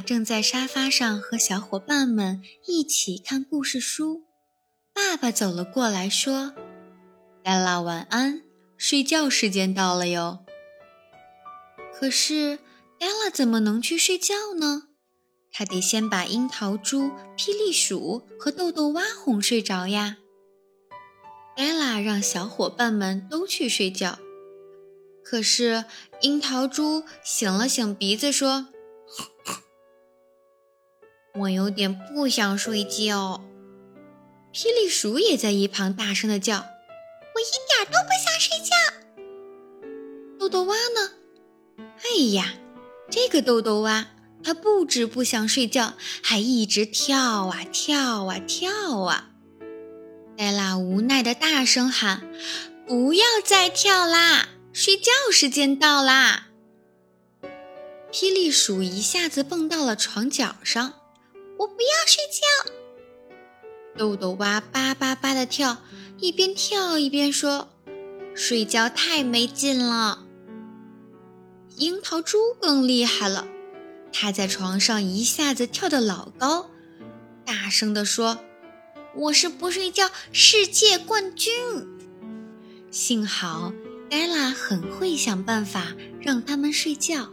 [0.00, 4.24] 正在沙发上和小伙伴们一起看故事书。
[4.92, 6.54] 爸爸走了过来，说
[7.42, 8.42] ：“黛拉，晚安，
[8.76, 10.44] 睡觉时间到了哟。”
[11.92, 12.58] 可是，
[12.98, 14.84] 黛拉怎么能去睡觉呢？
[15.52, 20.16] 她得先把樱桃猪、霹雳鼠和豆豆蛙哄睡着呀。
[21.56, 24.18] 黛拉让小伙伴们都去睡觉，
[25.24, 25.84] 可是
[26.20, 28.68] 樱桃猪醒了醒鼻子说
[31.40, 33.44] ：“我有点不想睡觉。”
[34.52, 36.58] 霹雳鼠也在一旁大声的叫
[37.34, 38.72] ：“我一点都不想睡觉。”
[40.38, 41.12] 豆豆蛙呢？
[42.04, 42.54] 哎呀，
[43.10, 44.08] 这个豆豆蛙，
[44.44, 49.30] 它不止不想睡觉，还一直跳啊跳啊跳啊。
[50.36, 52.30] 黛拉无奈的大声喊
[52.86, 56.48] ：“不要再跳啦，睡觉时间到啦！”
[58.12, 60.94] 霹雳鼠一下子蹦到了床角上
[61.58, 62.72] ，“我不要睡觉！”
[63.96, 65.78] 豆豆蛙叭叭叭的跳，
[66.18, 67.68] 一边跳一边说
[68.34, 70.26] ：“睡觉太没劲了。”
[71.76, 73.46] 樱桃猪更厉害了，
[74.12, 76.70] 它在床上一下子跳得老高，
[77.44, 78.38] 大声地说。
[79.16, 81.52] 我是不睡觉世界冠军。
[82.90, 83.72] 幸好
[84.10, 87.28] 黛拉很会想办法让他们睡觉。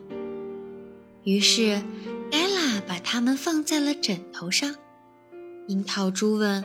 [1.23, 1.81] 于是
[2.31, 4.75] 艾拉把它们放在了枕头上。
[5.67, 6.63] 樱桃猪问：“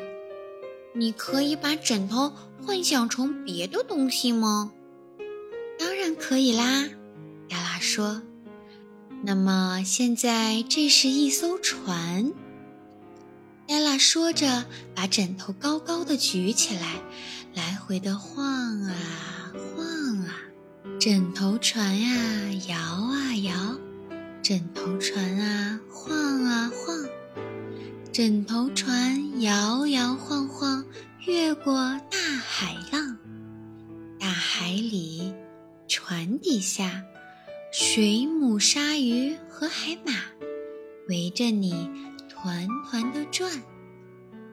[0.94, 2.32] 你可以把枕头
[2.64, 4.72] 幻想成别的东西吗
[5.78, 6.88] ？”“当然可以啦。”
[7.50, 8.22] 艾拉说。
[9.22, 12.32] “那么现在这是一艘船。”
[13.68, 17.02] 艾拉说着，把枕头高高的举起来，
[17.54, 18.94] 来回的晃啊
[19.74, 19.84] 晃
[20.20, 20.38] 啊，
[21.00, 23.76] 枕头船呀摇啊摇，
[24.48, 27.08] 枕头船啊晃啊晃，
[28.12, 30.84] 枕头船摇摇晃晃，
[31.26, 31.74] 越过
[32.08, 32.16] 大
[32.46, 33.18] 海浪。
[34.20, 35.34] 大海里，
[35.88, 37.02] 船底下，
[37.72, 40.12] 水母、鲨鱼和海马
[41.08, 41.90] 围着你。
[42.28, 43.50] 团团的转，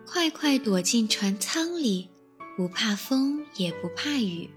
[0.08, 2.10] 快快躲进船舱里，
[2.58, 4.50] 不怕风也不怕雨，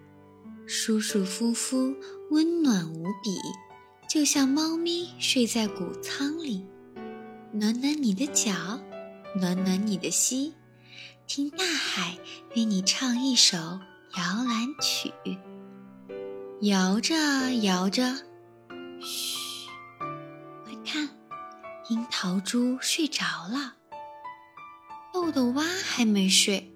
[0.66, 1.94] 舒舒服服，
[2.31, 3.37] 温暖无比，
[4.09, 6.65] 就像猫咪睡在谷仓里。
[7.53, 8.81] 暖暖你的脚，
[9.41, 10.55] 暖暖你的心，
[11.27, 12.19] 听大海
[12.55, 15.11] 为你唱一首摇篮曲，
[16.61, 17.15] 摇着
[17.62, 18.15] 摇着，
[19.00, 19.69] 嘘。
[20.65, 21.09] 快看
[21.88, 23.77] 樱桃猪睡着了，
[25.12, 26.73] 豆豆蛙还没睡，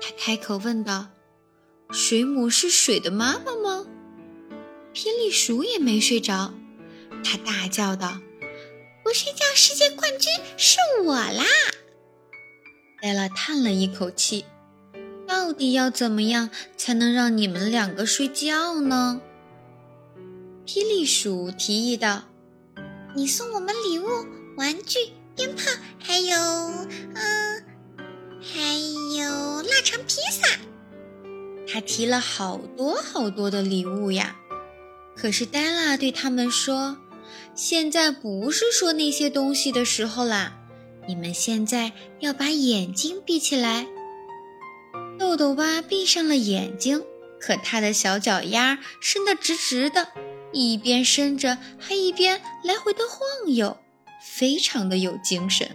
[0.00, 1.08] 他开口问道
[1.92, 3.86] ：“水母是水的妈妈吗？”
[4.94, 6.52] 霹雳鼠也没睡着，
[7.24, 8.20] 他大叫道
[9.02, 11.44] ：“不睡觉世界冠军是我啦！”
[13.00, 14.44] 黛拉叹了一口气
[15.26, 19.20] ：“到底要怎么样才能让你们两个睡觉呢？”
[20.66, 22.24] 霹雳鼠提议道
[23.16, 24.06] ：“你送我们礼物。”
[24.54, 24.98] 玩具、
[25.34, 25.62] 鞭炮，
[25.98, 27.64] 还有，嗯，
[28.42, 28.60] 还
[29.16, 30.46] 有腊肠披萨。
[31.66, 34.36] 他提了好多好多的礼物呀。
[35.16, 36.98] 可是黛拉对他们说
[37.54, 40.58] ：“现在不是说那些东西的时候啦，
[41.06, 43.86] 你们现在要把眼睛闭起来。”
[45.18, 47.02] 豆豆蛙闭上了眼睛，
[47.38, 50.08] 可他的小脚丫伸得直直的，
[50.52, 53.76] 一边伸着，还一边来回的晃悠。
[54.20, 55.68] 非常的有精神，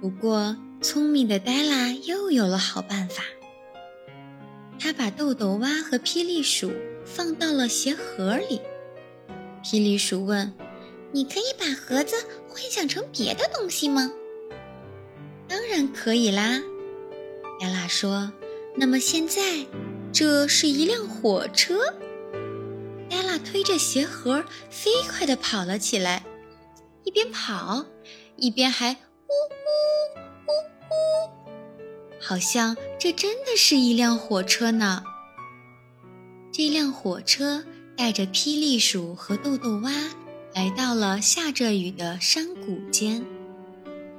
[0.00, 3.22] 不过聪明的黛拉又有了好办法。
[4.78, 6.72] 他把豆豆蛙和霹雳鼠
[7.04, 8.60] 放到了鞋盒里。
[9.64, 10.52] 霹雳鼠问
[11.12, 12.16] ：“你可以把盒子
[12.48, 14.10] 幻想成别的东西吗
[15.48, 16.62] ？”“当然可以啦。”
[17.60, 18.32] 黛拉说。
[18.76, 19.66] “那么现在，
[20.12, 21.80] 这是一辆火车。”
[23.10, 26.24] 黛拉推着鞋盒飞快地跑了起来。
[27.02, 27.84] 一边跑，
[28.36, 30.14] 一边还呜呜
[30.46, 30.52] 呜
[30.94, 35.02] 呜，好像这真的是一辆火车呢。
[36.52, 37.64] 这辆火车
[37.96, 39.90] 带着霹雳鼠和豆豆蛙
[40.54, 43.24] 来到了下着雨的山谷间。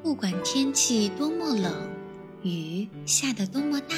[0.01, 1.89] 不管天气多么冷，
[2.41, 3.95] 雨下得多么大，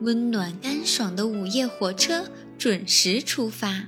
[0.00, 2.26] 温暖干爽的午夜火车
[2.58, 3.84] 准时出发。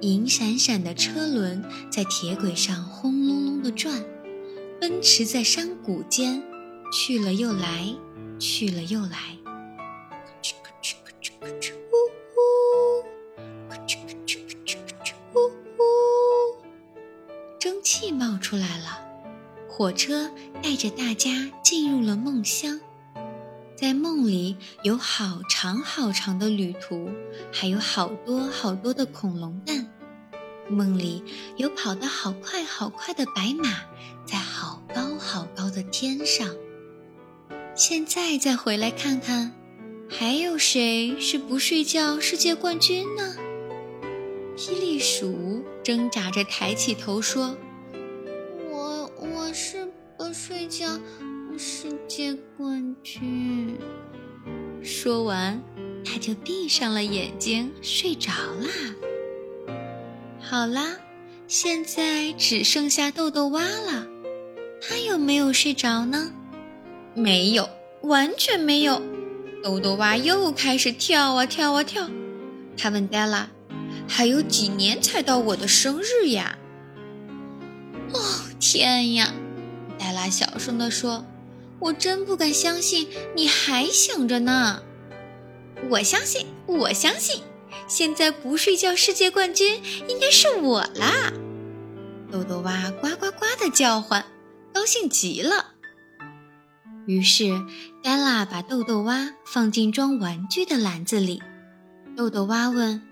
[0.00, 4.04] 银闪闪的车轮在铁轨上轰隆隆地转，
[4.80, 6.42] 奔驰在山谷间，
[6.92, 7.94] 去了又来，
[8.38, 9.36] 去了又来。
[18.54, 19.00] 出来了。
[19.68, 20.30] 火车
[20.62, 22.80] 带着大家进入了梦乡，
[23.76, 27.10] 在梦里有好长好长的旅途，
[27.52, 29.90] 还有好多好多的恐龙蛋。
[30.68, 31.24] 梦里
[31.56, 33.70] 有跑得好快好快的白马，
[34.24, 36.48] 在好高好高的天上。
[37.74, 39.52] 现在再回来看看，
[40.08, 43.34] 还有谁是不睡觉世界冠军呢？
[44.56, 47.56] 霹雳鼠挣扎着抬起头说
[52.24, 53.76] ：“世界冠军。”
[54.82, 55.60] 说完，
[56.02, 58.70] 他就闭上了眼睛睡着啦。
[60.40, 60.96] 好啦，
[61.46, 64.06] 现在只剩下豆豆蛙了，
[64.80, 66.32] 他有没有睡着呢？
[67.14, 67.68] 没有，
[68.00, 69.02] 完全没有。
[69.62, 72.08] 豆豆蛙又开始跳啊跳啊跳。
[72.74, 73.50] 他问黛拉
[74.08, 76.58] ：“还有几年才到我的生日呀？”
[78.14, 78.18] 哦，
[78.58, 79.34] 天呀！
[79.98, 81.24] 黛拉小声地说
[81.84, 84.82] ：“我真不敢相信你还想着呢。”
[85.90, 87.42] 我相信，我相信。
[87.86, 91.30] 现在不睡觉世界冠军应该是我啦！
[92.32, 94.24] 豆豆蛙呱呱呱的叫唤，
[94.72, 95.72] 高兴极了。
[97.06, 97.50] 于是，
[98.02, 101.42] 黛拉把豆豆蛙放进装玩具的篮子里。
[102.16, 103.02] 豆豆蛙问：“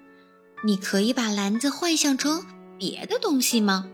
[0.64, 2.46] 你可以把篮子幻想成
[2.78, 3.90] 别的东西吗？”“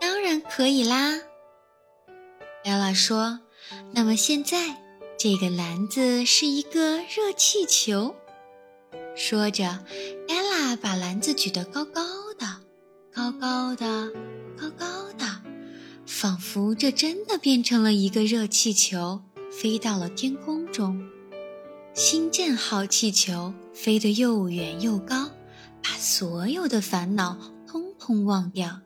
[0.00, 1.20] 当然可以啦。”
[2.64, 3.38] 黛拉说。
[3.92, 4.82] “那么现在，
[5.18, 8.14] 这个篮子是一个热气球。”
[9.16, 9.84] 说着，
[10.28, 12.02] 艾拉把篮子举得高高
[12.38, 12.46] 的，
[13.12, 14.10] 高高的，
[14.56, 14.86] 高高
[15.18, 15.26] 的，
[16.06, 19.20] 仿佛这真的变成了一个热气球，
[19.50, 21.06] 飞到了天空中。
[21.92, 25.28] 星舰号气球飞得又远又高，
[25.82, 27.36] 把所有的烦恼
[27.66, 28.80] 通通忘掉，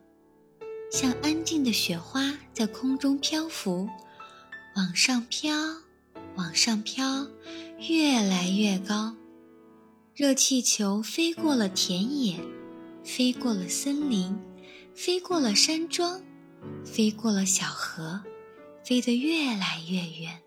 [0.90, 3.88] 像安静的雪花在空中漂浮，
[4.76, 5.54] 往上飘，
[6.34, 7.28] 往上飘，
[7.88, 9.14] 越来越高。
[10.16, 12.40] 热气球飞过了田野，
[13.04, 14.36] 飞过了森林，
[14.92, 16.20] 飞过了山庄，
[16.84, 18.20] 飞过了小河，
[18.84, 20.40] 飞得越来越远。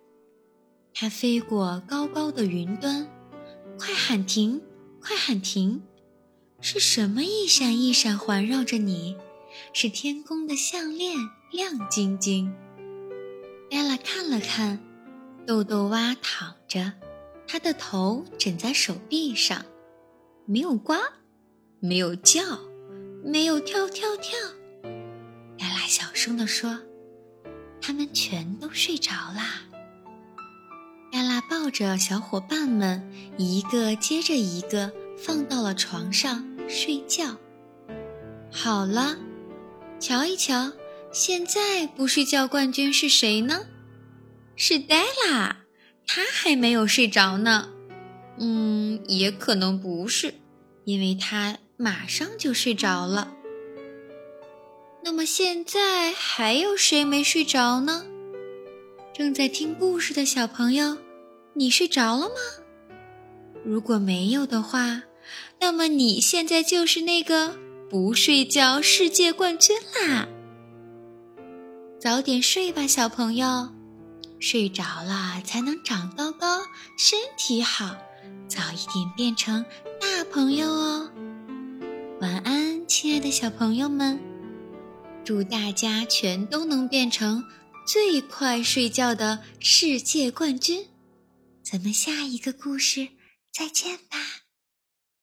[0.94, 3.08] 它飞过高高的云端，
[3.80, 4.62] 快喊停！
[5.00, 5.82] 快喊停！
[6.60, 9.16] 是什么一闪一闪环绕着你？
[9.72, 11.16] 是天空的项链，
[11.50, 12.54] 亮晶晶。
[13.70, 14.80] 贝拉看了看，
[15.46, 16.94] 豆豆蛙躺着。
[17.48, 19.64] 他的头枕在手臂上，
[20.46, 20.94] 没有呱，
[21.80, 22.42] 没有叫，
[23.24, 24.38] 没有跳跳跳。
[25.58, 26.78] 黛拉小声地说
[27.82, 29.62] ：“他们全都睡着啦。”
[31.10, 37.38] 黛拉抱着小伙伴们，一个接着一个放到了床上睡觉。
[38.52, 39.16] 好了，
[40.00, 40.74] 瞧一瞧，
[41.18, 43.66] 现在不睡觉冠军是谁呢？
[44.56, 45.64] 是黛拉。
[46.06, 47.70] 他还没有睡着呢，
[48.38, 50.36] 嗯，也可能不是，
[50.86, 53.34] 因为他马上就睡着了。
[55.04, 58.06] 那么现在还有谁没睡着呢？
[59.12, 61.00] 正在听故事的小朋友，
[61.56, 62.36] 你睡着了吗？
[63.66, 65.02] 如果没有的话，
[65.60, 67.58] 那么你现在就是那个
[67.90, 70.28] 不睡觉世界冠军啦！
[72.00, 73.74] 早点睡吧，小朋友。
[74.40, 76.60] 睡着了才能长高高，
[76.96, 77.98] 身体好，
[78.48, 79.66] 早一点变成
[80.00, 81.12] 大朋友哦。
[82.22, 84.20] 晚安，亲爱的小朋友们，
[85.26, 87.44] 祝大家全都能变成
[87.88, 90.86] 最快睡觉的世界冠军。
[91.64, 93.08] 咱们下一个故事
[93.52, 94.47] 再见吧。